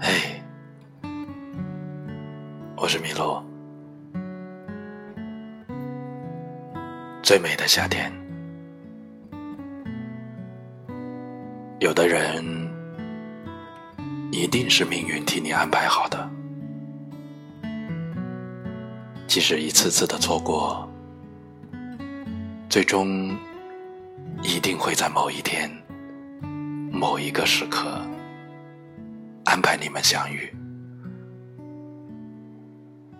[0.00, 0.40] 嘿，
[2.76, 3.42] 我是麋鹿。
[7.20, 8.12] 最美的夏天，
[11.80, 12.44] 有的人
[14.30, 16.30] 一定是命运替你安排好的，
[19.26, 20.88] 即使一次次的错过，
[22.68, 23.36] 最终
[24.42, 25.68] 一定会在某一天、
[26.92, 28.00] 某一个时刻。
[29.58, 30.54] 安排你们相遇。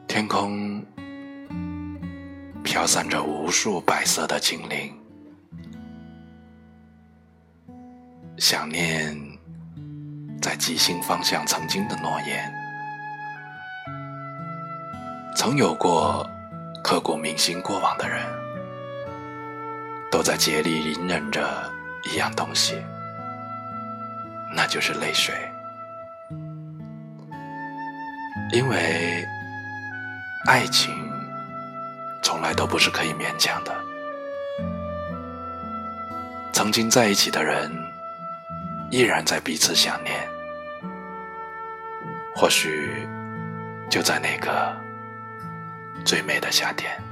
[0.07, 0.81] 天空
[2.63, 4.97] 飘散着无数白色的精灵，
[8.37, 9.19] 想念
[10.41, 12.55] 在吉星方向曾经的诺言。
[15.35, 16.25] 曾有过
[16.85, 18.25] 刻骨铭心过往的人，
[20.09, 21.69] 都在竭力隐忍着
[22.13, 22.81] 一样东西，
[24.55, 25.35] 那就是泪水。
[28.51, 29.27] 因为
[30.47, 31.11] 爱情
[32.23, 33.75] 从来都不是可以勉强的。
[36.53, 37.71] 曾经在一起的人，
[38.91, 40.29] 依然在彼此想念。
[42.35, 43.07] 或许
[43.91, 44.77] 就在那个
[46.05, 47.08] 最美的夏天。